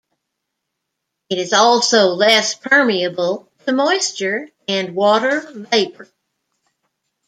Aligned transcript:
It 1.29 1.37
is 1.37 1.53
also 1.53 2.15
less 2.15 2.55
permeable 2.55 3.47
to 3.67 3.71
moisture 3.71 4.49
and 4.67 4.95
water 4.95 5.41
vapour. 5.51 6.07